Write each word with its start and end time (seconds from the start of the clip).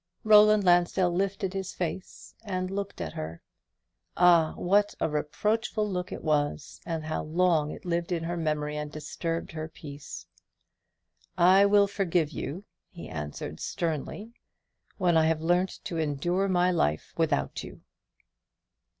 Roland 0.23 0.63
Lansdell 0.63 1.11
lifted 1.11 1.53
his 1.53 1.73
face 1.73 2.33
and 2.43 2.71
looked 2.71 2.99
at 3.01 3.13
her. 3.13 3.43
Ah, 4.17 4.55
what 4.57 4.95
a 4.99 5.07
reproachful 5.07 5.87
look 5.87 6.11
it 6.11 6.23
was, 6.23 6.81
and 6.87 7.05
how 7.05 7.21
long 7.21 7.69
it 7.69 7.85
lived 7.85 8.11
in 8.11 8.23
her 8.23 8.35
memory 8.35 8.75
and 8.75 8.91
disturbed 8.91 9.51
her 9.51 9.67
peace! 9.69 10.25
"I 11.37 11.67
will 11.67 11.85
forgive 11.85 12.31
you," 12.31 12.63
he 12.89 13.09
answered, 13.09 13.59
sternly, 13.59 14.33
"when 14.97 15.15
I 15.17 15.25
have 15.27 15.43
learnt 15.43 15.79
to 15.83 15.99
endure 15.99 16.47
my 16.47 16.71
life 16.71 17.13
without 17.15 17.63
you." 17.63 17.81